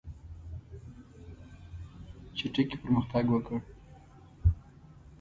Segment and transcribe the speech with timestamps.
[2.37, 3.57] چټکي پرمختګ وکړ.